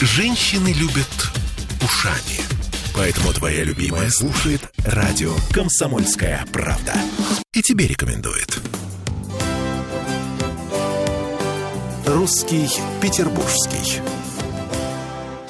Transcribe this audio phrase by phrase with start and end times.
[0.00, 1.30] Женщины любят
[1.82, 2.40] ушами.
[2.94, 6.94] Поэтому твоя любимая слушает радио «Комсомольская правда».
[7.52, 8.58] И тебе рекомендует.
[12.06, 12.66] Русский
[13.02, 14.00] Петербургский.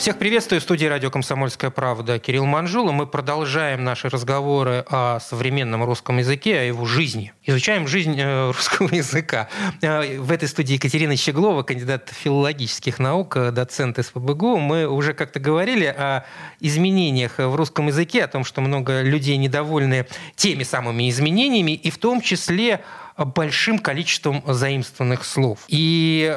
[0.01, 2.91] Всех приветствую в студии радио «Комсомольская правда» Кирилл Манжула.
[2.91, 7.35] Мы продолжаем наши разговоры о современном русском языке, о его жизни.
[7.45, 9.51] Изучаем жизнь э, русского языка.
[9.83, 14.57] Э, в этой студии Екатерина Щеглова, кандидат филологических наук, э, доцент СПБГУ.
[14.57, 16.25] Мы уже как-то говорили о
[16.61, 21.99] изменениях в русском языке, о том, что много людей недовольны теми самыми изменениями, и в
[21.99, 22.81] том числе
[23.19, 25.59] большим количеством заимствованных слов.
[25.69, 26.33] И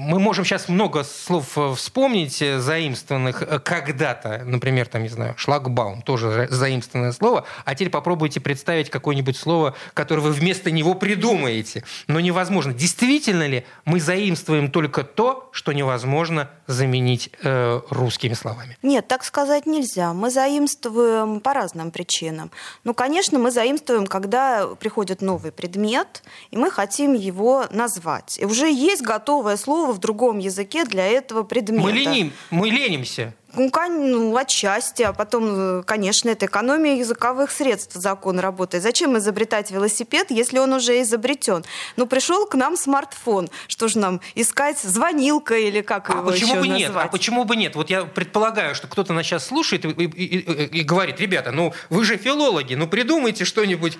[0.00, 4.42] мы можем сейчас много слов э, вспомнить, э, заимствованных э, когда-то.
[4.44, 7.44] Например, там, не знаю, шлагбаум, тоже заимствованное слово.
[7.64, 11.84] А теперь попробуйте представить какое-нибудь слово, которое вы вместо него придумаете.
[12.06, 12.72] Но невозможно.
[12.72, 18.78] Действительно ли мы заимствуем только то, что невозможно заменить э, русскими словами?
[18.82, 20.14] Нет, так сказать нельзя.
[20.14, 22.50] Мы заимствуем по разным причинам.
[22.84, 28.38] Ну, конечно, мы заимствуем, когда приходит новый предмет, и мы хотим его назвать.
[28.40, 31.82] И уже есть готовое слово в другом языке для этого предмета.
[31.82, 33.34] Мы, леним, мы ленимся.
[33.54, 38.82] Ну, ну, отчасти, а потом, конечно, это экономия языковых средств закон работает.
[38.82, 41.64] Зачем изобретать велосипед, если он уже изобретен?
[41.96, 43.48] Ну, пришел к нам смартфон.
[43.66, 44.78] Что же нам искать?
[44.78, 46.78] Звонилка или как а его почему еще бы назвать?
[46.78, 46.92] нет?
[46.96, 47.74] А почему бы нет?
[47.76, 51.72] Вот я предполагаю, что кто-то нас сейчас слушает и, и, и, и говорит, ребята, ну
[51.88, 53.98] вы же филологи, ну придумайте что-нибудь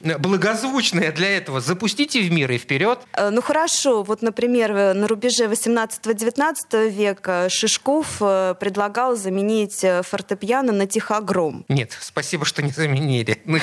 [0.00, 3.00] благозвучное для этого, запустите в мир и вперед.
[3.12, 10.02] Э, ну хорошо, вот, например, на рубеже 18-19 века Шишков э, предлагал предлагал заменить э,
[10.02, 11.64] фортепиано на тихогром.
[11.68, 13.42] Нет, спасибо, что не заменили.
[13.44, 13.58] Но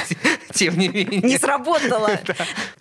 [0.54, 1.22] тем не менее.
[1.22, 2.10] Не сработало.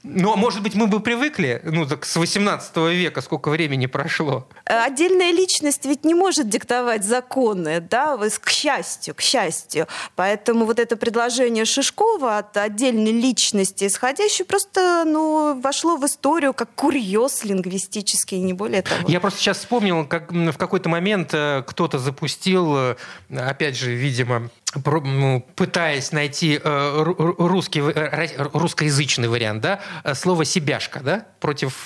[0.05, 4.49] Ну, а может быть, мы бы привыкли, ну, так с 18 века сколько времени прошло.
[4.67, 9.87] Э, отдельная личность ведь не может диктовать законы, да, к счастью, к счастью.
[10.17, 16.75] Поэтому вот это предложение Шишкова от отдельной личности исходящей просто, ну, вошло в историю как
[16.75, 19.09] курьез лингвистический, не более того.
[19.09, 22.97] Я просто сейчас вспомнил, как в какой-то момент э, кто-то запустил запустил, э,
[23.37, 27.03] опять же, видимо, ну, пытаясь найти э,
[27.39, 29.81] русский, э, русскоязычный вариант, да,
[30.15, 31.83] слово «себяшка», да, против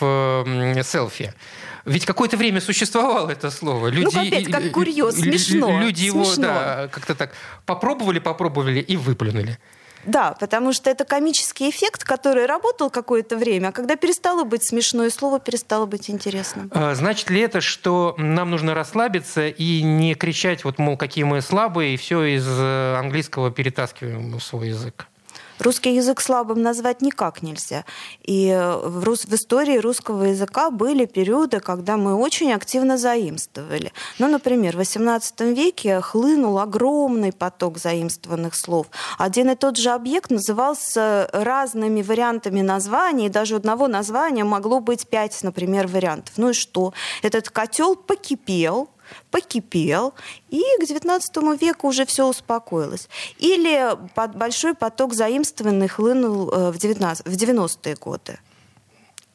[0.84, 1.34] селфи.
[1.84, 3.88] Ведь какое-то время существовало это слово.
[3.88, 5.80] Люди, ну, опять, как курьез, смешно.
[5.80, 6.22] Люди смешно.
[6.22, 7.32] его да, как-то так
[7.64, 9.58] попробовали, попробовали и выплюнули.
[10.06, 15.10] Да, потому что это комический эффект, который работал какое-то время, а когда перестало быть смешное
[15.10, 16.70] слово, перестало быть интересным.
[16.72, 21.40] А, значит ли это, что нам нужно расслабиться и не кричать, вот, мол, какие мы
[21.40, 25.06] слабые, и все из э, английского перетаскиваем в свой язык?
[25.58, 27.84] Русский язык слабым назвать никак нельзя.
[28.22, 28.52] И
[28.84, 29.24] в, рус...
[29.24, 33.92] в истории русского языка были периоды, когда мы очень активно заимствовали.
[34.18, 38.86] Ну, например, в XVIII веке хлынул огромный поток заимствованных слов.
[39.18, 45.42] Один и тот же объект назывался разными вариантами названий, даже одного названия могло быть пять,
[45.42, 46.34] например, вариантов.
[46.36, 46.92] Ну и что?
[47.22, 48.88] Этот котел покипел,
[49.30, 50.14] покипел,
[50.50, 53.08] и к XIX веку уже все успокоилось.
[53.38, 53.96] Или
[54.34, 58.38] большой поток заимствованных хлынул э, в, 19, в 90-е годы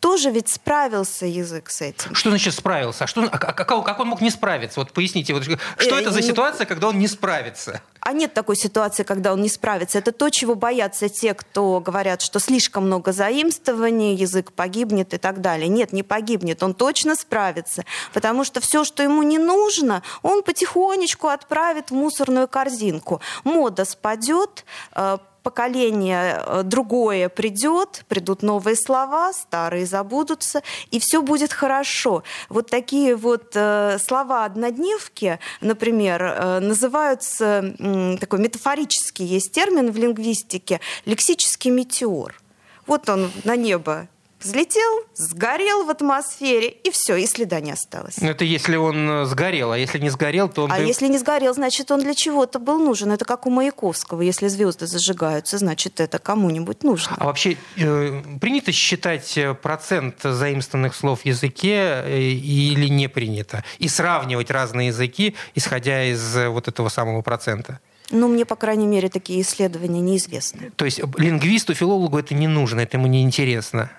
[0.02, 2.16] тоже ведь справился язык с этим.
[2.16, 3.04] Что значит справился?
[3.04, 4.80] А что, а, как, как он мог не справиться?
[4.80, 7.82] Вот поясните, вот, что э, это за ситуация, когда он не справится?
[8.00, 10.00] А нет такой ситуации, когда он не справится.
[10.00, 15.40] Это то, чего боятся те, кто говорят, что слишком много заимствований, язык погибнет и так
[15.40, 15.68] далее.
[15.68, 17.86] Нет, не погибнет, он точно справится.
[18.12, 23.22] Потому что все, что ему не нужно, он потихонечку отправит в мусорную корзинку.
[23.44, 31.54] Мода спадет, э, поколение э, другое придет, придут новые слова, старые забудутся, и все будет
[31.54, 32.24] хорошо.
[32.50, 37.76] Вот такие вот э, слова-однодневки, например, э, называются,
[38.20, 42.36] такой метафорический есть термин в лингвистике, лексический метеор.
[42.88, 44.08] Вот он на небо
[44.44, 48.18] взлетел, сгорел в атмосфере, и все, и следа не осталось.
[48.22, 50.72] Ну, это если он э, сгорел, а если не сгорел, то он...
[50.72, 53.12] А если не сгорел, значит, он для чего-то был нужен.
[53.12, 54.22] Это как у Маяковского.
[54.22, 57.16] Если звезды зажигаются, значит, это кому-нибудь нужно.
[57.18, 63.64] А вообще э, принято считать э, процент заимствованных слов в языке э, или не принято?
[63.80, 67.80] И сравнивать разные языки, исходя из вот этого самого процента?
[68.12, 70.72] Ну, мне, по крайней мере, такие исследования неизвестны.
[70.76, 73.90] То есть лингвисту, филологу это не нужно, это ему не интересно?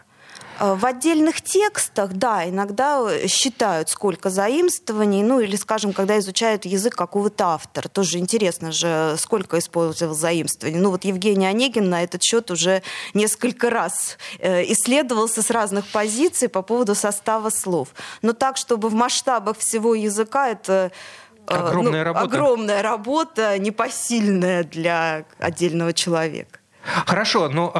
[0.59, 6.95] Э, в отдельных текстах, да, иногда считают, сколько заимствований, ну или, скажем, когда изучают язык
[6.95, 7.89] какого-то автора.
[7.89, 10.79] Тоже интересно же, сколько использовал заимствований.
[10.79, 12.83] Ну вот Евгений Онегин на этот счет уже
[13.15, 17.89] несколько раз э, исследовался с разных позиций по поводу состава слов.
[18.23, 20.93] Но так, чтобы в масштабах всего языка это
[21.47, 22.25] э, огромная ну, работа.
[22.25, 26.62] Огромная работа, непосильная для отдельного человека.
[26.83, 27.73] Хорошо, но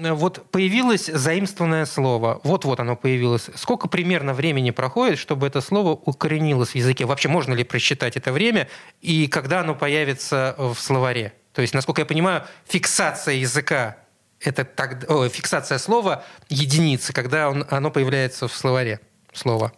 [0.00, 2.40] э, вот появилось заимствованное слово.
[2.42, 3.50] Вот-вот оно появилось.
[3.54, 7.04] Сколько примерно времени проходит, чтобы это слово укоренилось в языке?
[7.04, 8.68] Вообще можно ли просчитать это время?
[9.00, 11.34] И когда оно появится в словаре?
[11.52, 13.96] То есть, насколько я понимаю, фиксация языка
[14.40, 19.00] это так, о, фиксация слова единицы, когда он, оно появляется в словаре
[19.32, 19.72] слово.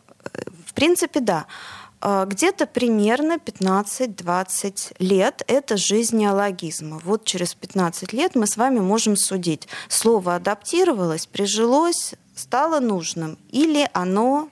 [0.66, 1.46] В принципе, да.
[2.00, 7.00] А, где-то примерно 15-20 лет это жизнь неологизма.
[7.04, 13.88] Вот через 15 лет мы с вами можем судить, слово адаптировалось, прижилось, стало нужным, или
[13.92, 14.48] оно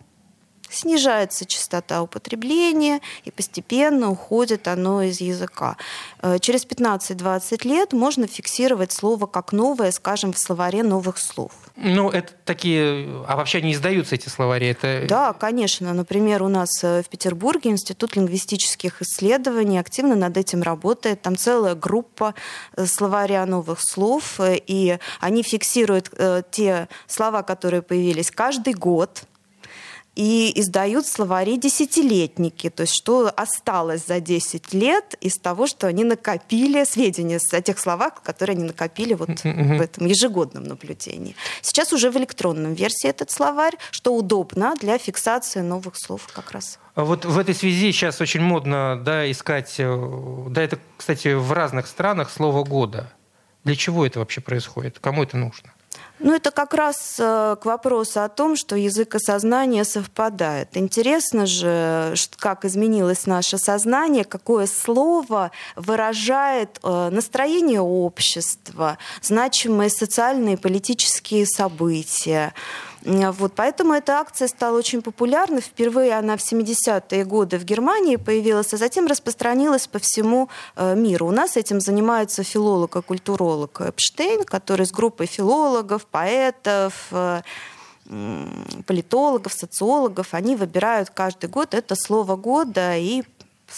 [0.71, 5.77] снижается частота употребления, и постепенно уходит оно из языка.
[6.23, 11.53] Э, через 15-20 лет можно фиксировать слово как новое, скажем, в словаре новых слов.
[11.77, 13.25] Ну, это такие...
[13.27, 14.69] А вообще не издаются эти словари?
[14.69, 15.07] Это...
[15.09, 15.95] Да, конечно.
[15.95, 21.23] Например, у нас э, в Петербурге Институт лингвистических исследований активно над этим работает.
[21.23, 22.35] Там целая группа
[22.77, 26.11] э, словаря новых слов, и они фиксируют
[26.51, 29.25] те слова, которые появились каждый год,
[30.19, 36.03] и издают словари десятилетники, то есть что осталось за 10 лет из того, что они
[36.03, 41.37] накопили, сведения о тех словах, которые они накопили вот в этом ежегодном наблюдении.
[41.63, 46.81] Сейчас уже в электронном версии этот словарь, что удобно для фиксации новых слов как раз.
[46.97, 51.53] А вот в этой связи сейчас очень модно да, искать, э, да, это, кстати, в
[51.53, 53.13] разных странах слово года.
[53.63, 54.99] Для чего это вообще происходит?
[54.99, 55.73] Кому это нужно?
[56.21, 60.71] Ну, это как раз э, к вопросу о том, что язык и сознание совпадают.
[60.77, 70.59] Интересно же, как изменилось наше сознание, какое слово выражает э, настроение общества, значимые социальные и
[70.59, 72.53] политические события.
[73.05, 75.61] Вот, поэтому эта акция стала очень популярной.
[75.61, 81.27] Впервые она в 70-е годы в Германии появилась, а затем распространилась по всему э, миру.
[81.29, 87.43] У нас этим занимается филолог и культуролог Эпштейн, который с группой филологов, поэтов, э,
[88.87, 93.23] политологов, социологов, они выбирают каждый год это слово года и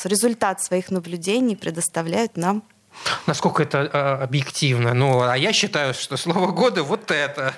[0.04, 2.62] результат своих наблюдений предоставляют нам.
[3.26, 4.94] Насколько это э, объективно?
[4.94, 7.54] Ну, а я считаю, что слово года вот это.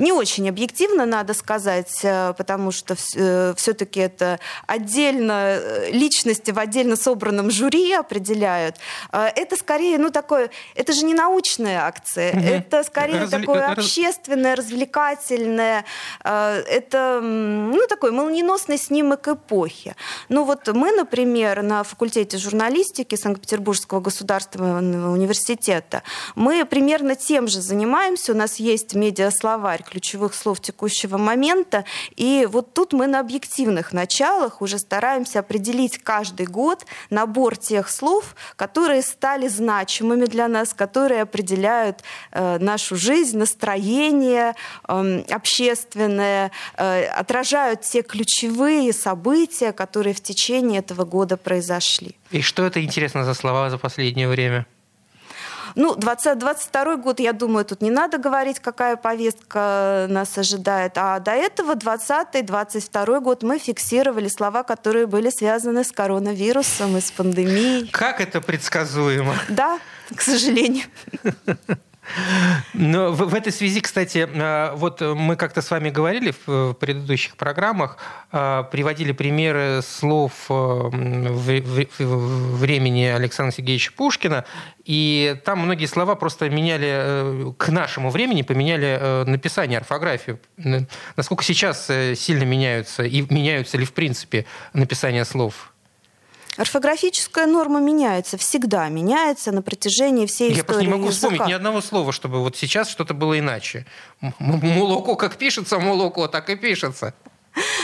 [0.00, 6.58] Не очень объективно, надо сказать, э, потому что все-таки э, это отдельно, э, личности в
[6.58, 8.76] отдельно собранном жюри определяет.
[9.10, 12.40] Это скорее, ну, такое, это же не научная акция, угу.
[12.40, 13.40] это скорее Развли...
[13.40, 15.84] такое общественное, развлекательное,
[16.22, 19.94] это, ну, такой молниеносный снимок эпохи.
[20.28, 26.02] Ну, вот мы, например, на факультете журналистики Санкт-Петербургского государственного университета,
[26.34, 31.84] мы примерно тем же занимаемся, у нас есть медиа словарь ключевых слов текущего момента.
[32.14, 38.36] И вот тут мы на объективных началах уже стараемся определить каждый год набор тех слов,
[38.54, 44.54] которые стали значимыми для нас, которые определяют э, нашу жизнь, настроение
[44.88, 52.14] э, общественное, э, отражают те ключевые события, которые в течение этого года произошли.
[52.30, 54.66] И что это интересно за слова за последнее время?
[55.74, 60.92] Ну, 20, 22 год, я думаю, тут не надо говорить, какая повестка нас ожидает.
[60.96, 67.10] А до этого 20-22 год мы фиксировали слова, которые были связаны с коронавирусом и с
[67.10, 67.88] пандемией.
[67.88, 69.34] Как это предсказуемо?
[69.48, 69.78] Да,
[70.14, 70.84] к сожалению.
[72.74, 77.36] Но в, в этой связи, кстати, а, вот мы как-то с вами говорили в предыдущих
[77.36, 77.96] программах,
[78.30, 80.32] а, приводили примеры слов
[82.58, 84.44] времени Александра Сергеевича Пушкина,
[84.84, 90.40] и там многие слова просто меняли э, к нашему времени, поменяли э, написание, орфографию.
[91.16, 95.71] Насколько сейчас э, сильно меняются, и меняются ли в принципе написание слов?
[96.56, 101.28] Орфографическая норма меняется, всегда меняется на протяжении всей Я истории Я просто не могу языка.
[101.28, 103.86] вспомнить ни одного слова, чтобы вот сейчас что-то было иначе.
[104.38, 107.14] Молоко как пишется, молоко так и пишется.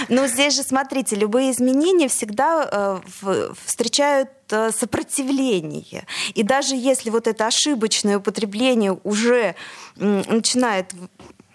[0.09, 6.07] Но здесь же, смотрите, любые изменения всегда э, встречают э, сопротивление.
[6.35, 9.55] И даже если вот это ошибочное употребление уже
[9.97, 10.95] начинает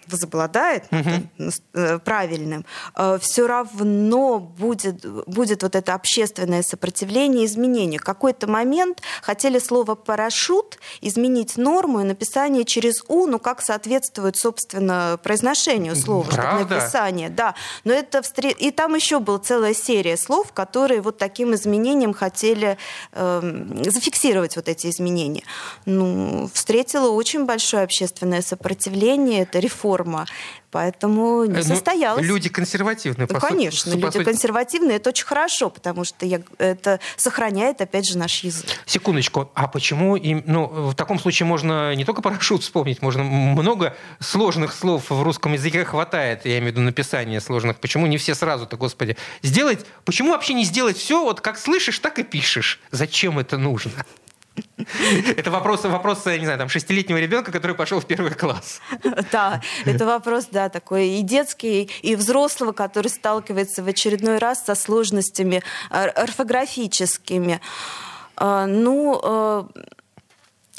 [0.08, 2.00] возобладает угу.
[2.04, 2.64] правильным,
[2.96, 8.00] э, все равно будет, будет вот это общественное сопротивление изменению.
[8.00, 14.36] В какой-то момент хотели слово «парашют» изменить норму и написание через «у», ну, как соответствует,
[14.36, 16.58] собственно, произношению слова, Правда?
[16.58, 17.28] чтобы написание.
[17.28, 18.46] Да, но это встр...
[18.46, 22.76] И там еще была целая серия слов, которые вот таким изменением хотели
[23.12, 25.44] э, зафиксировать вот эти изменения.
[25.86, 29.93] Ну, встретила очень большое общественное сопротивление, это реформа.
[30.70, 32.24] Поэтому не э, ну, состоялось.
[32.24, 34.24] Люди консервативные, ну, Конечно, сути, люди сути...
[34.24, 38.66] консервативные, это очень хорошо, потому что я, это сохраняет, опять же, наш язык.
[38.84, 43.96] Секундочку, а почему им, ну, в таком случае можно не только парашют вспомнить, можно много
[44.18, 47.76] сложных слов в русском языке хватает, я имею в виду написание сложных.
[47.78, 52.18] Почему не все сразу-то, господи, сделать, почему вообще не сделать все, вот как слышишь, так
[52.18, 52.80] и пишешь?
[52.90, 53.92] Зачем это нужно?
[55.36, 58.80] Это вопрос, вопрос, не знаю, там, шестилетнего ребенка, который пошел в первый класс.
[59.32, 64.74] Да, это вопрос, да, такой и детский, и взрослого, который сталкивается в очередной раз со
[64.74, 67.60] сложностями орфографическими.
[68.36, 69.64] А, ну, э,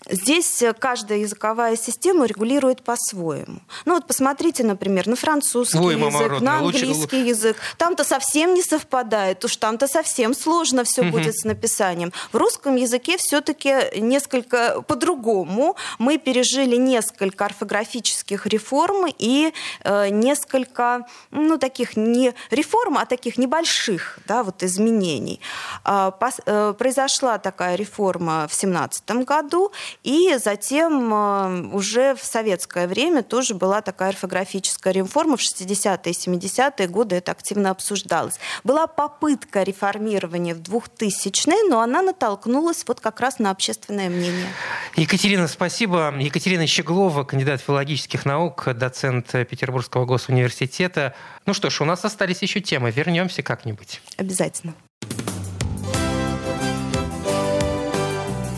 [0.10, 3.60] Здесь э, каждая языковая система регулирует по-своему.
[3.86, 7.16] Ну вот посмотрите, например, на французский Ой, язык, на английский лучше...
[7.16, 7.58] язык.
[7.78, 11.12] Там-то совсем не совпадает, уж там-то совсем сложно все угу.
[11.12, 12.14] будет с написанием.
[12.32, 15.76] В русском языке все-таки несколько по-другому.
[15.98, 24.20] Мы пережили несколько орфографических реформ и э, несколько, ну таких не реформ, а таких небольших,
[24.28, 25.40] да, вот изменений.
[25.84, 29.72] Э, пос, э, произошла такая реформа в 17 году,
[30.04, 35.38] и затем э, уже в советское время тоже была такая орфографическая реформа.
[35.38, 38.40] В 60-е и 70-е годы это активно обсуждалось.
[38.64, 44.48] Была попытка реформирования в 2000-е, но она натолкнулась вот как раз на общественное мнение.
[44.96, 46.14] Екатерина, спасибо.
[46.20, 51.16] Екатерина Щеглова, кандидат филологических наук, доцент Петербургского госуниверситета.
[51.46, 52.92] Ну что ж, у нас остались еще темы.
[52.92, 54.02] Вернемся как-нибудь.
[54.18, 54.74] Обязательно.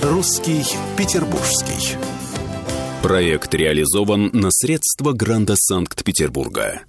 [0.10, 0.64] Русский
[0.98, 1.98] петербургский.
[3.04, 6.84] Проект реализован на средства Гранда Санкт-Петербурга.